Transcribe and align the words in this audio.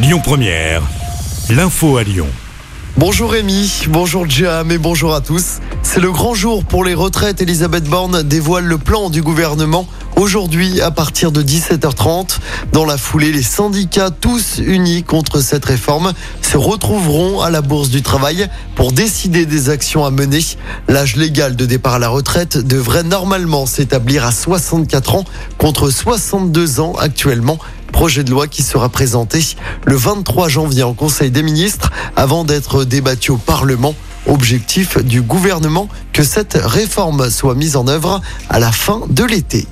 Lyon 0.00 0.20
Première, 0.22 0.82
l'info 1.50 1.96
à 1.96 2.04
Lyon. 2.04 2.28
Bonjour 2.96 3.32
Rémi, 3.32 3.82
bonjour 3.88 4.30
Jam 4.30 4.70
et 4.70 4.78
bonjour 4.78 5.12
à 5.12 5.20
tous. 5.20 5.58
C'est 5.82 5.98
le 5.98 6.12
grand 6.12 6.34
jour 6.34 6.64
pour 6.64 6.84
les 6.84 6.94
retraites. 6.94 7.42
Elisabeth 7.42 7.82
Borne 7.82 8.22
dévoile 8.22 8.64
le 8.64 8.78
plan 8.78 9.10
du 9.10 9.22
gouvernement 9.22 9.88
aujourd'hui 10.18 10.80
à 10.80 10.90
partir 10.90 11.32
de 11.32 11.42
17h30. 11.42 12.38
Dans 12.72 12.84
la 12.84 12.98
foulée, 12.98 13.32
les 13.32 13.42
syndicats, 13.42 14.10
tous 14.10 14.58
unis 14.58 15.04
contre 15.04 15.40
cette 15.40 15.64
réforme, 15.64 16.12
se 16.42 16.56
retrouveront 16.56 17.40
à 17.40 17.50
la 17.50 17.62
Bourse 17.62 17.88
du 17.88 18.02
Travail 18.02 18.48
pour 18.74 18.92
décider 18.92 19.46
des 19.46 19.70
actions 19.70 20.04
à 20.04 20.10
mener. 20.10 20.40
L'âge 20.88 21.16
légal 21.16 21.56
de 21.56 21.66
départ 21.66 21.94
à 21.94 21.98
la 21.98 22.08
retraite 22.08 22.58
devrait 22.58 23.04
normalement 23.04 23.64
s'établir 23.66 24.24
à 24.24 24.32
64 24.32 25.14
ans 25.14 25.24
contre 25.56 25.90
62 25.90 26.80
ans 26.80 26.94
actuellement. 26.98 27.58
Projet 27.92 28.24
de 28.24 28.30
loi 28.30 28.48
qui 28.48 28.62
sera 28.62 28.88
présenté 28.88 29.40
le 29.86 29.96
23 29.96 30.48
janvier 30.48 30.82
en 30.82 30.94
Conseil 30.94 31.30
des 31.30 31.42
ministres 31.42 31.90
avant 32.16 32.44
d'être 32.44 32.84
débattu 32.84 33.30
au 33.30 33.38
Parlement. 33.38 33.94
Objectif 34.26 34.98
du 34.98 35.22
gouvernement 35.22 35.88
que 36.12 36.22
cette 36.22 36.58
réforme 36.60 37.30
soit 37.30 37.54
mise 37.54 37.76
en 37.76 37.86
œuvre 37.86 38.20
à 38.50 38.58
la 38.58 38.72
fin 38.72 39.00
de 39.08 39.24
l'été. 39.24 39.66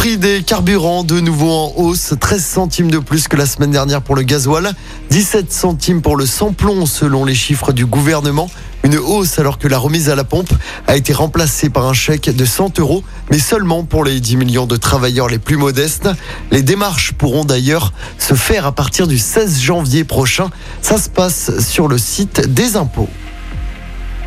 Prix 0.00 0.16
des 0.16 0.42
carburants 0.42 1.04
de 1.04 1.20
nouveau 1.20 1.50
en 1.50 1.74
hausse, 1.76 2.14
13 2.18 2.42
centimes 2.42 2.90
de 2.90 2.98
plus 2.98 3.28
que 3.28 3.36
la 3.36 3.44
semaine 3.44 3.70
dernière 3.70 4.00
pour 4.00 4.16
le 4.16 4.22
gasoil, 4.22 4.72
17 5.10 5.52
centimes 5.52 6.00
pour 6.00 6.16
le 6.16 6.24
samplon 6.24 6.86
selon 6.86 7.26
les 7.26 7.34
chiffres 7.34 7.74
du 7.74 7.84
gouvernement. 7.84 8.48
Une 8.82 8.96
hausse 8.96 9.38
alors 9.38 9.58
que 9.58 9.68
la 9.68 9.76
remise 9.76 10.08
à 10.08 10.14
la 10.14 10.24
pompe 10.24 10.48
a 10.86 10.96
été 10.96 11.12
remplacée 11.12 11.68
par 11.68 11.86
un 11.86 11.92
chèque 11.92 12.34
de 12.34 12.44
100 12.46 12.78
euros, 12.78 13.04
mais 13.30 13.38
seulement 13.38 13.84
pour 13.84 14.02
les 14.02 14.20
10 14.20 14.36
millions 14.36 14.66
de 14.66 14.76
travailleurs 14.76 15.28
les 15.28 15.38
plus 15.38 15.58
modestes. 15.58 16.08
Les 16.50 16.62
démarches 16.62 17.12
pourront 17.12 17.44
d'ailleurs 17.44 17.92
se 18.16 18.32
faire 18.32 18.64
à 18.64 18.72
partir 18.72 19.06
du 19.06 19.18
16 19.18 19.60
janvier 19.60 20.04
prochain. 20.04 20.48
Ça 20.80 20.96
se 20.96 21.10
passe 21.10 21.60
sur 21.60 21.88
le 21.88 21.98
site 21.98 22.40
des 22.48 22.76
impôts. 22.76 23.10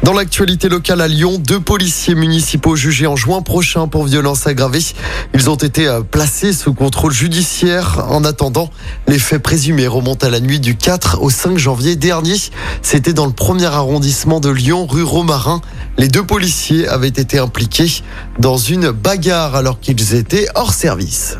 Dans 0.03 0.11
l'actualité 0.11 0.67
locale 0.67 0.99
à 0.99 1.07
Lyon, 1.07 1.37
deux 1.39 1.61
policiers 1.61 2.13
municipaux 2.13 2.75
jugés 2.75 3.07
en 3.07 3.15
juin 3.15 3.41
prochain 3.41 3.87
pour 3.87 4.03
violence 4.03 4.45
aggravée. 4.47 4.83
Ils 5.33 5.49
ont 5.49 5.55
été 5.55 5.87
euh, 5.87 6.01
placés 6.01 6.51
sous 6.51 6.73
contrôle 6.73 7.13
judiciaire. 7.13 8.05
En 8.09 8.25
attendant, 8.25 8.69
les 9.07 9.17
faits 9.17 9.41
présumés 9.41 9.87
remontent 9.87 10.27
à 10.27 10.29
la 10.29 10.41
nuit 10.41 10.59
du 10.59 10.75
4 10.75 11.21
au 11.21 11.29
5 11.29 11.57
janvier 11.57 11.95
dernier. 11.95 12.35
C'était 12.81 13.13
dans 13.13 13.25
le 13.25 13.31
premier 13.31 13.67
arrondissement 13.67 14.41
de 14.41 14.49
Lyon, 14.49 14.85
rue 14.87 15.03
Romarin. 15.03 15.61
Les 15.97 16.09
deux 16.09 16.23
policiers 16.25 16.85
avaient 16.85 17.07
été 17.07 17.39
impliqués 17.39 18.03
dans 18.39 18.57
une 18.57 18.91
bagarre 18.91 19.55
alors 19.55 19.79
qu'ils 19.79 20.15
étaient 20.15 20.47
hors 20.55 20.73
service. 20.73 21.37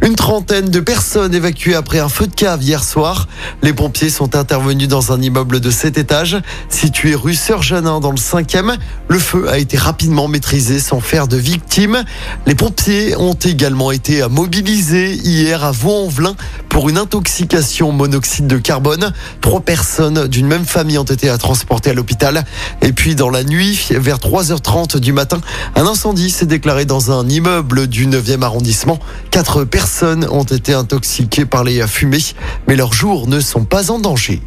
Une 0.00 0.14
trentaine 0.14 0.70
de 0.70 0.78
personnes 0.78 1.34
évacuées 1.34 1.74
après 1.74 1.98
un 1.98 2.08
feu 2.08 2.28
de 2.28 2.34
cave 2.34 2.62
hier 2.62 2.84
soir. 2.84 3.26
Les 3.62 3.72
pompiers 3.72 4.10
sont 4.10 4.36
intervenus 4.36 4.86
dans 4.86 5.12
un 5.12 5.20
immeuble 5.20 5.58
de 5.58 5.70
7 5.70 5.98
étages 5.98 6.38
situé 6.68 7.16
rue 7.16 7.34
Sœur-Janin 7.34 7.98
dans 7.98 8.12
le 8.12 8.16
5e. 8.16 8.76
Le 9.08 9.18
feu 9.18 9.48
a 9.48 9.58
été 9.58 9.76
rapidement 9.76 10.28
maîtrisé 10.28 10.78
sans 10.78 11.00
faire 11.00 11.26
de 11.26 11.36
victimes. 11.36 12.04
Les 12.46 12.54
pompiers 12.54 13.16
ont 13.16 13.34
également 13.34 13.90
été 13.90 14.26
mobilisés 14.28 15.14
hier 15.14 15.64
à 15.64 15.72
Vaux-en-Velin 15.72 16.36
pour 16.68 16.88
une 16.88 16.98
intoxication 16.98 17.92
monoxyde 17.92 18.46
de 18.46 18.58
carbone. 18.58 19.12
Trois 19.40 19.60
personnes 19.60 20.28
d'une 20.28 20.46
même 20.46 20.64
famille 20.64 20.98
ont 20.98 21.04
été 21.04 21.28
transportées 21.38 21.90
à 21.90 21.94
l'hôpital. 21.94 22.44
Et 22.82 22.92
puis 22.92 23.14
dans 23.14 23.30
la 23.30 23.44
nuit, 23.44 23.88
vers 23.90 24.18
3h30 24.18 24.98
du 24.98 25.12
matin, 25.12 25.40
un 25.74 25.86
incendie 25.86 26.30
s'est 26.30 26.46
déclaré 26.46 26.84
dans 26.84 27.10
un 27.10 27.28
immeuble 27.28 27.86
du 27.86 28.06
9e 28.06 28.42
arrondissement. 28.42 28.98
Quatre 29.30 29.64
personnes 29.64 30.26
ont 30.30 30.44
été 30.44 30.74
intoxiquées 30.74 31.46
par 31.46 31.64
les 31.64 31.86
fumées, 31.86 32.18
mais 32.66 32.76
leurs 32.76 32.92
jours 32.92 33.26
ne 33.26 33.40
sont 33.40 33.64
pas 33.64 33.90
en 33.90 33.98
danger. 33.98 34.42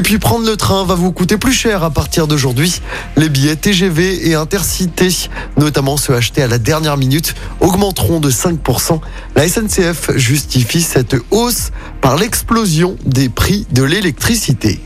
Et 0.00 0.02
puis 0.02 0.16
prendre 0.16 0.46
le 0.46 0.56
train 0.56 0.86
va 0.86 0.94
vous 0.94 1.12
coûter 1.12 1.36
plus 1.36 1.52
cher 1.52 1.84
à 1.84 1.90
partir 1.90 2.26
d'aujourd'hui. 2.26 2.80
Les 3.18 3.28
billets 3.28 3.54
TGV 3.54 4.30
et 4.30 4.34
Intercité, 4.34 5.10
notamment 5.58 5.98
ceux 5.98 6.14
achetés 6.14 6.42
à 6.42 6.46
la 6.46 6.56
dernière 6.56 6.96
minute, 6.96 7.34
augmenteront 7.60 8.18
de 8.18 8.30
5%. 8.30 8.98
La 9.36 9.46
SNCF 9.46 10.16
justifie 10.16 10.80
cette 10.80 11.16
hausse 11.30 11.70
par 12.00 12.16
l'explosion 12.16 12.96
des 13.04 13.28
prix 13.28 13.66
de 13.72 13.82
l'électricité. 13.82 14.80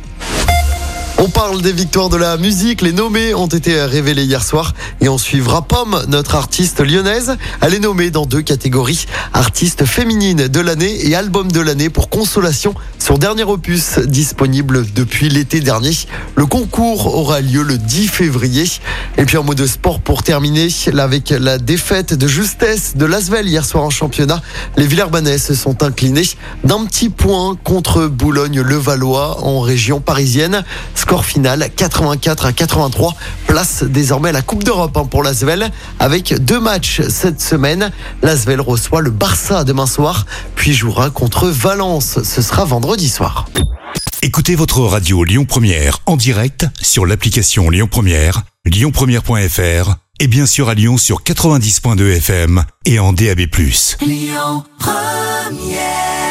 On 1.27 1.31
parle 1.31 1.63
des 1.63 1.73
victoires 1.73 2.11
de 2.11 2.19
la 2.19 2.37
musique. 2.37 2.83
Les 2.83 2.93
nommés 2.93 3.33
ont 3.33 3.47
été 3.47 3.81
révélés 3.81 4.25
hier 4.25 4.45
soir 4.45 4.75
et 5.01 5.09
on 5.09 5.17
suivra 5.17 5.63
Pomme, 5.63 6.05
notre 6.09 6.35
artiste 6.35 6.81
lyonnaise. 6.81 7.39
Elle 7.63 7.73
est 7.73 7.79
nommée 7.79 8.11
dans 8.11 8.27
deux 8.27 8.43
catégories. 8.43 9.07
Artiste 9.33 9.87
féminine 9.87 10.49
de 10.49 10.61
l'année 10.61 11.09
et 11.09 11.15
album 11.15 11.51
de 11.51 11.63
l'année 11.63 11.89
pour 11.89 12.11
Consolation, 12.11 12.75
son 12.99 13.17
dernier 13.17 13.45
opus 13.45 14.01
disponible 14.01 14.85
depuis 14.95 15.31
l'été 15.31 15.61
dernier. 15.61 15.93
Le 16.37 16.45
concours 16.45 17.15
aura 17.15 17.41
lieu 17.41 17.63
le 17.63 17.79
10 17.79 18.09
février. 18.09 18.65
Et 19.17 19.25
puis 19.25 19.39
en 19.39 19.45
mode 19.45 19.65
sport 19.65 20.01
pour 20.01 20.25
terminer, 20.25 20.69
avec 20.99 21.31
la 21.31 21.57
défaite 21.57 22.13
de 22.13 22.27
justesse 22.27 22.97
de 22.97 23.07
Lasvel 23.07 23.49
hier 23.49 23.65
soir 23.65 23.85
en 23.85 23.91
championnat, 23.91 24.43
les 24.77 24.87
Villers-Banais 24.87 25.39
se 25.39 25.55
sont 25.55 25.83
inclinés 25.83 26.29
d'un 26.65 26.85
petit 26.85 27.09
point 27.09 27.57
contre 27.65 28.09
Boulogne-le-Valois 28.09 29.43
en 29.43 29.61
région 29.61 30.01
parisienne. 30.01 30.65
Final 31.23 31.69
84 31.77 32.47
à 32.47 32.53
83. 32.53 33.15
Place 33.47 33.85
désormais 33.85 34.33
la 34.33 34.43
Coupe 34.43 34.65
d'Europe 34.65 34.97
hein, 34.97 35.05
pour 35.05 35.23
l'Asvel 35.23 35.71
avec 36.01 36.35
deux 36.43 36.59
matchs 36.59 37.03
cette 37.09 37.41
semaine. 37.41 37.93
L'Asvel 38.23 38.61
reçoit 38.61 39.03
le 39.03 39.11
Barça 39.11 39.65
demain 39.65 39.87
soir, 39.87 40.27
puis 40.57 40.73
jouera 40.73 41.11
contre 41.11 41.49
Valence. 41.49 42.23
Ce 42.23 42.43
sera 42.43 42.65
vendredi 42.65 43.09
soir. 43.09 43.47
Écoutez 44.23 44.55
votre 44.55 44.81
radio 44.81 45.23
Lyon 45.23 45.45
Première 45.45 45.99
en 46.07 46.17
direct 46.17 46.67
sur 46.81 47.05
l'application 47.05 47.69
Lyon 47.69 47.89
Première, 47.91 48.43
lyonpremière.fr 48.65 49.97
et 50.21 50.27
bien 50.27 50.47
sûr 50.47 50.71
à 50.71 50.75
Lyon 50.75 50.97
sur 50.97 51.23
90.2 51.23 52.17
FM 52.17 52.65
et 52.87 52.99
en 52.99 53.13
DAB+. 53.13 53.41
Lyon 54.01 54.65
Première 54.79 56.24